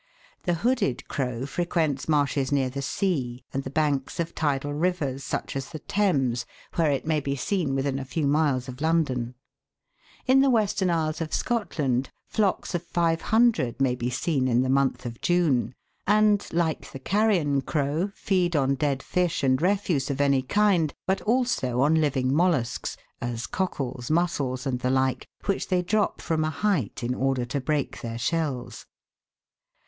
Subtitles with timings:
[0.45, 5.55] The hooded crow frequents marshes near the sea, and the banks of tidal rivers, such
[5.55, 6.43] as the Thames,
[6.73, 9.35] where it may be seen within a few miles of London.
[10.25, 14.71] In the western isles of Scotland flocks of five hundred may be seen in the
[14.71, 15.71] month of June,
[16.07, 21.21] and, like the carrion crow, feed on dead fish and refuse of any kind, but
[21.21, 26.49] also on living mollusks as cockles, mussels, and the like, which they drop from a
[26.49, 28.87] height, in order to break their shells.